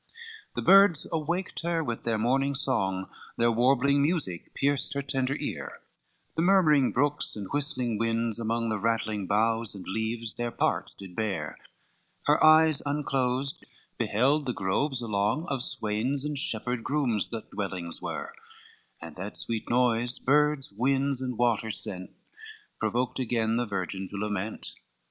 [0.01, 0.15] V
[0.55, 3.07] The birds awaked her with their morning song,
[3.37, 5.79] Their warbling music pierced her tender ear,
[6.35, 11.15] The murmuring brooks and whistling winds among The rattling boughs and leaves, their parts did
[11.15, 11.55] bear;
[12.25, 13.63] Her eyes unclosed
[13.99, 18.33] beheld the groves along Of swains and shepherd grooms that dwellings were;
[18.99, 22.09] And that sweet noise, birds, winds and waters sent,
[22.79, 24.73] Provoked again the virgin to lament.